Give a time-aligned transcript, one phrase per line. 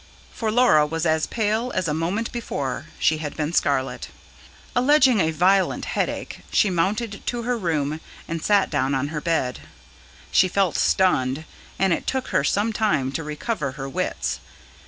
[0.33, 4.07] For Laura was as pale as a moment before she had been scarlet.
[4.75, 9.59] Alleging a violent headache, she mounted to her room, and sat down on her bed.
[10.31, 11.45] She felt stunned,
[11.77, 14.39] and it took her some time to recover her wits.